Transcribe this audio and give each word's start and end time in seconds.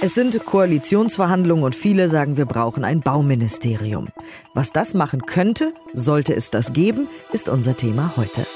Es 0.00 0.14
sind 0.14 0.44
Koalitionsverhandlungen 0.44 1.64
und 1.64 1.74
viele 1.74 2.08
sagen, 2.08 2.36
wir 2.36 2.46
brauchen 2.46 2.84
ein 2.84 3.00
Bauministerium. 3.00 4.08
Was 4.54 4.72
das 4.72 4.94
machen 4.94 5.26
könnte, 5.26 5.72
sollte 5.92 6.34
es 6.34 6.50
das 6.50 6.72
geben, 6.72 7.08
ist 7.32 7.48
unser 7.48 7.76
Thema 7.76 8.12
heute. 8.16 8.46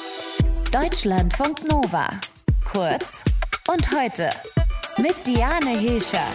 Deutschlandfunk 0.72 1.70
Nova. 1.70 2.08
Kurz 2.72 3.22
und 3.70 3.92
heute. 3.92 4.30
Mit 4.98 5.14
Diane 5.26 5.78
Hilscher. 5.78 6.26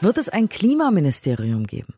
Wird 0.00 0.18
es 0.18 0.28
ein 0.28 0.48
Klimaministerium 0.48 1.66
geben? 1.66 1.94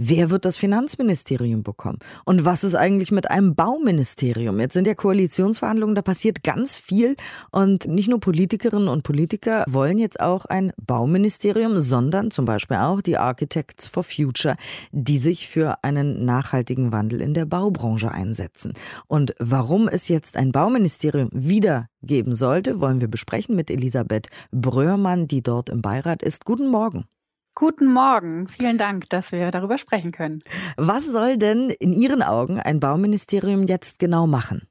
Wer 0.00 0.30
wird 0.30 0.44
das 0.44 0.56
Finanzministerium 0.56 1.64
bekommen? 1.64 1.98
Und 2.24 2.44
was 2.44 2.62
ist 2.62 2.76
eigentlich 2.76 3.10
mit 3.10 3.32
einem 3.32 3.56
Bauministerium? 3.56 4.60
Jetzt 4.60 4.74
sind 4.74 4.86
ja 4.86 4.94
Koalitionsverhandlungen, 4.94 5.96
da 5.96 6.02
passiert 6.02 6.44
ganz 6.44 6.78
viel. 6.78 7.16
Und 7.50 7.88
nicht 7.88 8.08
nur 8.08 8.20
Politikerinnen 8.20 8.86
und 8.86 9.02
Politiker 9.02 9.64
wollen 9.66 9.98
jetzt 9.98 10.20
auch 10.20 10.44
ein 10.44 10.72
Bauministerium, 10.80 11.80
sondern 11.80 12.30
zum 12.30 12.44
Beispiel 12.44 12.76
auch 12.76 13.02
die 13.02 13.16
Architects 13.16 13.88
for 13.88 14.04
Future, 14.04 14.54
die 14.92 15.18
sich 15.18 15.48
für 15.48 15.82
einen 15.82 16.24
nachhaltigen 16.24 16.92
Wandel 16.92 17.20
in 17.20 17.34
der 17.34 17.46
Baubranche 17.46 18.12
einsetzen. 18.12 18.74
Und 19.08 19.34
warum 19.40 19.88
es 19.88 20.06
jetzt 20.06 20.36
ein 20.36 20.52
Bauministerium 20.52 21.28
wieder 21.32 21.88
geben 22.04 22.36
sollte, 22.36 22.78
wollen 22.78 23.00
wir 23.00 23.08
besprechen 23.08 23.56
mit 23.56 23.68
Elisabeth 23.68 24.28
Bröhrmann, 24.52 25.26
die 25.26 25.42
dort 25.42 25.68
im 25.68 25.82
Beirat 25.82 26.22
ist. 26.22 26.44
Guten 26.44 26.68
Morgen. 26.68 27.06
Guten 27.58 27.92
Morgen. 27.92 28.46
Vielen 28.46 28.78
Dank, 28.78 29.10
dass 29.10 29.32
wir 29.32 29.50
darüber 29.50 29.78
sprechen 29.78 30.12
können. 30.12 30.44
Was 30.76 31.06
soll 31.06 31.38
denn 31.38 31.70
in 31.70 31.92
Ihren 31.92 32.22
Augen 32.22 32.60
ein 32.60 32.78
Bauministerium 32.78 33.66
jetzt 33.66 33.98
genau 33.98 34.28
machen? 34.28 34.68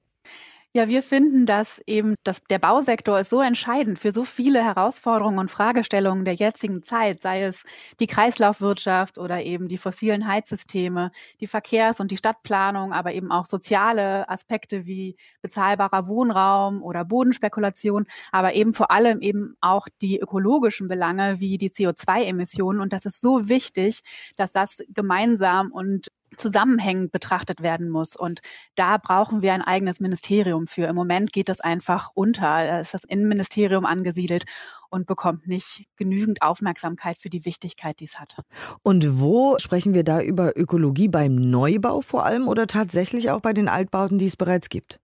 Ja, 0.77 0.87
wir 0.87 1.01
finden, 1.01 1.47
dass 1.47 1.81
eben 1.87 2.13
das, 2.23 2.39
der 2.51 2.59
Bausektor 2.59 3.19
ist 3.19 3.31
so 3.31 3.41
entscheidend 3.41 3.97
für 3.97 4.13
so 4.13 4.25
viele 4.25 4.63
Herausforderungen 4.63 5.39
und 5.39 5.49
Fragestellungen 5.49 6.23
der 6.23 6.35
jetzigen 6.35 6.83
Zeit, 6.83 7.23
sei 7.23 7.41
es 7.41 7.63
die 7.99 8.05
Kreislaufwirtschaft 8.05 9.17
oder 9.17 9.41
eben 9.43 9.67
die 9.67 9.79
fossilen 9.79 10.27
Heizsysteme, 10.27 11.09
die 11.39 11.47
Verkehrs- 11.47 11.99
und 11.99 12.11
die 12.11 12.17
Stadtplanung, 12.17 12.93
aber 12.93 13.11
eben 13.15 13.31
auch 13.31 13.45
soziale 13.45 14.29
Aspekte 14.29 14.85
wie 14.85 15.15
bezahlbarer 15.41 16.05
Wohnraum 16.05 16.83
oder 16.83 17.05
Bodenspekulation, 17.05 18.05
aber 18.31 18.53
eben 18.53 18.75
vor 18.75 18.91
allem 18.91 19.19
eben 19.21 19.55
auch 19.61 19.87
die 20.03 20.19
ökologischen 20.19 20.87
Belange 20.87 21.39
wie 21.39 21.57
die 21.57 21.71
CO2-Emissionen. 21.71 22.81
Und 22.81 22.93
das 22.93 23.07
ist 23.07 23.19
so 23.19 23.49
wichtig, 23.49 24.01
dass 24.35 24.51
das 24.51 24.83
gemeinsam 24.89 25.71
und 25.71 26.09
zusammenhängend 26.35 27.11
betrachtet 27.11 27.61
werden 27.61 27.89
muss. 27.89 28.15
Und 28.15 28.41
da 28.75 28.97
brauchen 28.97 29.41
wir 29.41 29.53
ein 29.53 29.61
eigenes 29.61 29.99
Ministerium 29.99 30.67
für. 30.67 30.87
Im 30.87 30.95
Moment 30.95 31.31
geht 31.31 31.49
das 31.49 31.61
einfach 31.61 32.11
unter. 32.13 32.41
Da 32.41 32.79
ist 32.79 32.93
das 32.93 33.03
Innenministerium 33.05 33.85
angesiedelt 33.85 34.43
und 34.89 35.07
bekommt 35.07 35.47
nicht 35.47 35.85
genügend 35.95 36.41
Aufmerksamkeit 36.41 37.17
für 37.19 37.29
die 37.29 37.45
Wichtigkeit, 37.45 37.99
die 37.99 38.05
es 38.05 38.19
hat. 38.19 38.37
Und 38.83 39.19
wo 39.19 39.57
sprechen 39.59 39.93
wir 39.93 40.03
da 40.03 40.21
über 40.21 40.57
Ökologie 40.57 41.07
beim 41.07 41.35
Neubau 41.35 42.01
vor 42.01 42.25
allem 42.25 42.47
oder 42.47 42.67
tatsächlich 42.67 43.31
auch 43.31 43.41
bei 43.41 43.53
den 43.53 43.69
Altbauten, 43.69 44.19
die 44.19 44.25
es 44.25 44.35
bereits 44.35 44.69
gibt? 44.69 44.99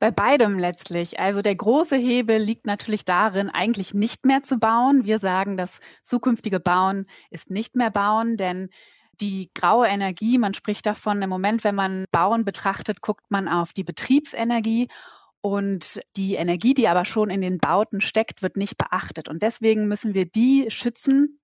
Bei 0.00 0.12
beidem 0.12 0.58
letztlich. 0.58 1.18
Also 1.18 1.42
der 1.42 1.56
große 1.56 1.96
Hebel 1.96 2.38
liegt 2.38 2.66
natürlich 2.66 3.04
darin, 3.04 3.50
eigentlich 3.50 3.94
nicht 3.94 4.24
mehr 4.24 4.42
zu 4.42 4.58
bauen. 4.58 5.04
Wir 5.04 5.18
sagen, 5.18 5.56
das 5.56 5.80
zukünftige 6.04 6.60
Bauen 6.60 7.06
ist 7.30 7.50
nicht 7.50 7.74
mehr 7.74 7.90
bauen, 7.90 8.36
denn 8.36 8.68
die 9.20 9.50
graue 9.54 9.88
Energie, 9.88 10.38
man 10.38 10.54
spricht 10.54 10.86
davon 10.86 11.22
im 11.22 11.30
Moment, 11.30 11.64
wenn 11.64 11.74
man 11.74 12.04
Bauen 12.10 12.44
betrachtet, 12.44 13.00
guckt 13.00 13.30
man 13.30 13.48
auf 13.48 13.72
die 13.72 13.84
Betriebsenergie 13.84 14.88
und 15.40 16.00
die 16.16 16.34
Energie, 16.34 16.74
die 16.74 16.88
aber 16.88 17.04
schon 17.04 17.30
in 17.30 17.40
den 17.40 17.58
Bauten 17.58 18.00
steckt, 18.00 18.42
wird 18.42 18.56
nicht 18.56 18.76
beachtet. 18.76 19.28
Und 19.28 19.42
deswegen 19.42 19.86
müssen 19.88 20.14
wir 20.14 20.26
die 20.26 20.66
schützen, 20.70 21.40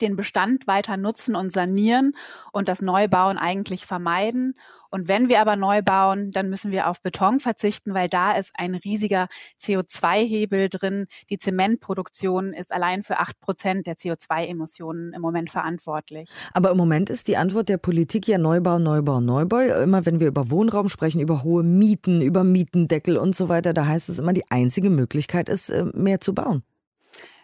den 0.00 0.16
Bestand 0.16 0.66
weiter 0.66 0.96
nutzen 0.96 1.34
und 1.34 1.52
sanieren 1.52 2.14
und 2.52 2.68
das 2.68 2.82
Neubauen 2.82 3.38
eigentlich 3.38 3.86
vermeiden. 3.86 4.54
Und 4.90 5.08
wenn 5.08 5.28
wir 5.28 5.40
aber 5.40 5.56
neu 5.56 5.82
bauen, 5.82 6.30
dann 6.30 6.48
müssen 6.48 6.70
wir 6.70 6.88
auf 6.88 7.02
Beton 7.02 7.40
verzichten, 7.40 7.94
weil 7.94 8.08
da 8.08 8.32
ist 8.32 8.52
ein 8.54 8.74
riesiger 8.74 9.28
CO2-Hebel 9.60 10.68
drin. 10.68 11.06
Die 11.30 11.38
Zementproduktion 11.38 12.52
ist 12.52 12.72
allein 12.72 13.02
für 13.02 13.18
acht 13.18 13.38
Prozent 13.40 13.86
der 13.86 13.96
CO2-Emissionen 13.96 15.12
im 15.12 15.20
Moment 15.20 15.50
verantwortlich. 15.50 16.30
Aber 16.52 16.70
im 16.70 16.76
Moment 16.76 17.10
ist 17.10 17.28
die 17.28 17.36
Antwort 17.36 17.68
der 17.68 17.78
Politik 17.78 18.26
ja 18.28 18.38
Neubau, 18.38 18.78
Neubau, 18.78 19.20
Neubau. 19.20 19.58
Immer 19.58 20.06
wenn 20.06 20.20
wir 20.20 20.28
über 20.28 20.50
Wohnraum 20.50 20.88
sprechen, 20.88 21.20
über 21.20 21.42
hohe 21.42 21.62
Mieten, 21.62 22.22
über 22.22 22.44
Mietendeckel 22.44 23.16
und 23.16 23.36
so 23.36 23.48
weiter, 23.48 23.72
da 23.72 23.86
heißt 23.86 24.08
es 24.08 24.18
immer, 24.18 24.32
die 24.32 24.50
einzige 24.50 24.90
Möglichkeit 24.90 25.48
ist, 25.48 25.70
äh, 25.70 25.84
mehr 25.94 26.20
zu 26.20 26.34
bauen. 26.34 26.62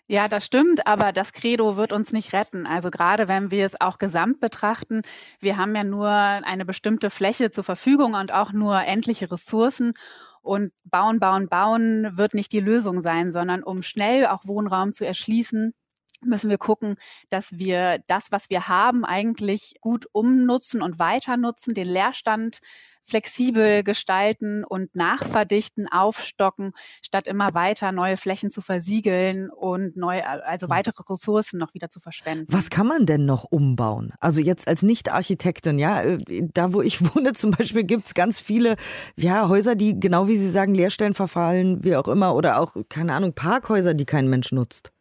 Ja, 0.08 0.28
das 0.28 0.44
stimmt, 0.44 0.86
aber 0.86 1.12
das 1.12 1.32
Credo 1.32 1.76
wird 1.76 1.92
uns 1.92 2.12
nicht 2.12 2.32
retten. 2.34 2.66
Also 2.66 2.90
gerade 2.90 3.26
wenn 3.26 3.50
wir 3.50 3.64
es 3.64 3.80
auch 3.80 3.96
gesamt 3.98 4.38
betrachten, 4.40 5.00
wir 5.40 5.56
haben 5.56 5.74
ja 5.74 5.82
nur 5.84 6.10
eine 6.10 6.66
bestimmte 6.66 7.08
Fläche 7.08 7.50
zur 7.50 7.64
Verfügung 7.64 8.12
und 8.14 8.32
auch 8.32 8.52
nur 8.52 8.82
endliche 8.82 9.30
Ressourcen. 9.30 9.94
Und 10.42 10.72
bauen, 10.84 11.20
bauen, 11.20 11.48
bauen 11.48 12.18
wird 12.18 12.34
nicht 12.34 12.52
die 12.52 12.60
Lösung 12.60 13.00
sein, 13.00 13.32
sondern 13.32 13.62
um 13.62 13.80
schnell 13.82 14.26
auch 14.26 14.44
Wohnraum 14.46 14.92
zu 14.92 15.06
erschließen, 15.06 15.72
müssen 16.22 16.50
wir 16.50 16.58
gucken, 16.58 16.96
dass 17.30 17.52
wir 17.52 17.98
das, 18.06 18.26
was 18.30 18.50
wir 18.50 18.68
haben, 18.68 19.04
eigentlich 19.06 19.74
gut 19.80 20.06
umnutzen 20.12 20.82
und 20.82 20.98
weiter 20.98 21.36
nutzen, 21.38 21.72
den 21.74 21.88
Leerstand 21.88 22.58
flexibel 23.04 23.84
gestalten 23.84 24.64
und 24.64 24.94
nachverdichten, 24.96 25.86
aufstocken, 25.88 26.72
statt 27.02 27.26
immer 27.26 27.54
weiter 27.54 27.92
neue 27.92 28.16
Flächen 28.16 28.50
zu 28.50 28.62
versiegeln 28.62 29.50
und 29.50 29.96
neue, 29.96 30.26
also 30.26 30.70
weitere 30.70 31.02
Ressourcen 31.08 31.58
noch 31.58 31.74
wieder 31.74 31.90
zu 31.90 32.00
verschwenden. 32.00 32.46
Was 32.48 32.70
kann 32.70 32.86
man 32.86 33.06
denn 33.06 33.26
noch 33.26 33.44
umbauen? 33.44 34.12
Also 34.20 34.40
jetzt 34.40 34.66
als 34.66 34.82
Nicht-Architektin, 34.82 35.78
ja, 35.78 36.02
äh, 36.02 36.18
da 36.52 36.72
wo 36.72 36.80
ich 36.80 37.00
wohne 37.14 37.34
zum 37.34 37.50
Beispiel 37.50 37.84
gibt 37.84 38.06
es 38.06 38.14
ganz 38.14 38.40
viele 38.40 38.76
ja, 39.16 39.48
Häuser, 39.48 39.74
die 39.74 40.00
genau 40.00 40.26
wie 40.28 40.36
Sie 40.36 40.50
sagen, 40.50 40.74
Leerstellen 40.74 41.14
verfallen, 41.14 41.84
wie 41.84 41.96
auch 41.96 42.08
immer, 42.08 42.34
oder 42.34 42.58
auch, 42.58 42.74
keine 42.88 43.12
Ahnung, 43.12 43.34
Parkhäuser, 43.34 43.94
die 43.94 44.06
kein 44.06 44.28
Mensch 44.28 44.50
nutzt. 44.50 44.93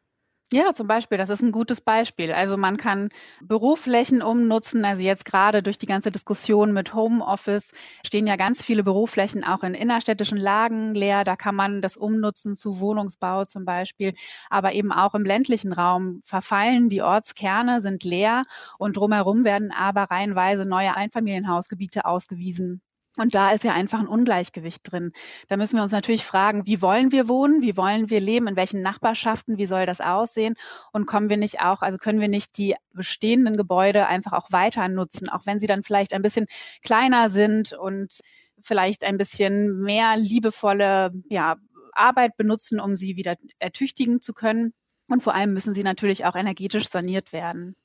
Ja, 0.54 0.72
zum 0.72 0.86
Beispiel, 0.88 1.18
das 1.18 1.30
ist 1.32 1.42
ein 1.42 1.52
gutes 1.52 1.82
Beispiel. 1.82 2.32
Also 2.32 2.58
man 2.58 2.78
kann 2.78 3.10
Büroflächen 3.42 4.22
umnutzen. 4.22 4.86
Also 4.86 5.02
jetzt 5.02 5.26
gerade 5.26 5.64
durch 5.64 5.80
die 5.80 5.88
ganze 5.88 6.12
Diskussion 6.12 6.74
mit 6.74 6.94
Homeoffice 6.94 7.72
stehen 8.06 8.28
ja 8.28 8.36
ganz 8.36 8.64
viele 8.64 8.84
Büroflächen 8.84 9.44
auch 9.44 9.64
in 9.64 9.74
innerstädtischen 9.74 10.38
Lagen 10.38 10.94
leer. 10.94 11.24
Da 11.24 11.36
kann 11.36 11.56
man 11.56 11.82
das 11.82 11.98
umnutzen 11.98 12.56
zu 12.56 12.80
Wohnungsbau 12.80 13.46
zum 13.46 13.66
Beispiel. 13.66 14.14
Aber 14.52 14.74
eben 14.74 14.92
auch 14.92 15.16
im 15.16 15.26
ländlichen 15.26 15.74
Raum 15.74 16.22
verfallen 16.24 16.88
die 16.88 17.02
Ortskerne, 17.02 17.82
sind 17.82 18.04
leer 18.04 18.44
und 18.78 18.96
drumherum 18.98 19.46
werden 19.46 19.72
aber 19.72 20.04
reihenweise 20.04 20.66
neue 20.66 20.96
Einfamilienhausgebiete 20.96 22.06
ausgewiesen. 22.06 22.82
Und 23.18 23.36
da 23.36 23.52
ist 23.52 23.64
ja 23.64 23.74
einfach 23.74 24.00
ein 24.00 24.08
Ungleichgewicht 24.08 24.82
drin. 24.84 25.12
Da 25.48 25.56
müssen 25.58 25.76
wir 25.76 25.84
uns 25.84 25.92
natürlich 25.92 26.26
fragen, 26.26 26.66
wie 26.66 26.82
wollen 26.82 27.12
wir 27.12 27.28
wohnen? 27.28 27.62
Wie 27.62 27.78
wollen 27.78 28.10
wir 28.10 28.20
leben? 28.20 28.48
In 28.48 28.56
welchen 28.56 28.82
Nachbarschaften? 28.82 29.58
Wie 29.58 29.68
soll 29.68 29.86
das 29.86 30.02
aussehen? 30.02 30.56
Und 30.92 31.06
kommen 31.06 31.30
wir 31.30 31.38
nicht 31.38 31.62
auch, 31.62 31.82
also 31.84 31.98
können 31.98 32.20
wir 32.20 32.28
nicht 32.28 32.58
die 32.58 32.76
bestehenden 32.92 33.56
Gebäude 33.56 34.08
einfach 34.08 34.34
auch 34.34 34.52
weiter 34.52 34.88
nutzen, 34.88 35.30
auch 35.30 35.46
wenn 35.46 35.60
sie 35.60 35.68
dann 35.68 35.84
vielleicht 35.84 36.14
ein 36.14 36.24
bisschen 36.24 36.48
kleiner 36.82 37.30
sind 37.30 37.74
und 37.74 38.20
vielleicht 38.62 39.04
ein 39.04 39.18
bisschen 39.18 39.82
mehr 39.82 40.18
liebevolle, 40.18 41.12
ja, 41.30 41.58
Arbeit 41.96 42.38
benutzen, 42.38 42.80
um 42.80 42.96
sie 42.96 43.16
wieder 43.18 43.36
ertüchtigen 43.60 44.22
zu 44.22 44.34
können. 44.34 44.74
Und 45.08 45.22
vor 45.22 45.36
allem 45.36 45.54
müssen 45.54 45.76
sie 45.76 45.84
natürlich 45.84 46.26
auch 46.26 46.36
energetisch 46.36 46.90
saniert 46.90 47.34
werden. 47.34 47.76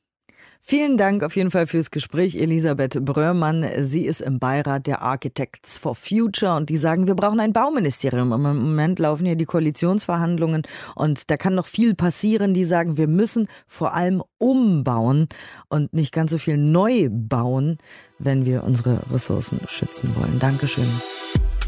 Vielen 0.61 0.99
Dank 0.99 1.23
auf 1.23 1.35
jeden 1.35 1.51
Fall 1.51 1.67
fürs 1.67 1.91
Gespräch, 1.91 2.37
Elisabeth 2.37 3.03
Bröhrmann. 3.03 3.65
Sie 3.81 4.05
ist 4.05 4.21
im 4.21 4.39
Beirat 4.39 4.87
der 4.87 5.01
Architects 5.01 5.79
for 5.79 5.95
Future 5.95 6.57
und 6.57 6.69
die 6.69 6.77
sagen, 6.77 7.07
wir 7.07 7.15
brauchen 7.15 7.41
ein 7.41 7.55
Bauministerium. 7.55 8.33
Im 8.33 8.43
Moment 8.43 8.99
laufen 8.99 9.25
hier 9.25 9.37
die 9.37 9.47
Koalitionsverhandlungen 9.47 10.63
und 10.95 11.31
da 11.31 11.39
kann 11.39 11.55
noch 11.55 11.67
viel 11.67 11.95
passieren. 11.95 12.53
Die 12.53 12.65
sagen, 12.65 12.99
wir 12.99 13.09
müssen 13.09 13.49
vor 13.67 13.95
allem 13.95 14.23
umbauen 14.37 15.29
und 15.69 15.95
nicht 15.95 16.13
ganz 16.13 16.33
so 16.33 16.39
viel 16.39 16.59
neu 16.59 17.09
bauen, 17.11 17.79
wenn 18.19 18.45
wir 18.45 18.65
unsere 18.65 19.01
Ressourcen 19.11 19.61
schützen 19.69 20.15
wollen. 20.17 20.39
Dankeschön. 20.39 20.89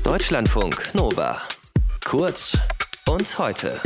Deutschlandfunk 0.04 0.94
Nova. 0.94 1.38
Kurz 2.04 2.58
und 3.08 3.38
heute. 3.38 3.80